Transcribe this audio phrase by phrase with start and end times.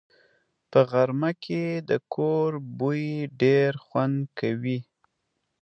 [0.71, 3.05] په غرمه کې د کور بوی
[3.41, 4.79] ډېر خوند کوي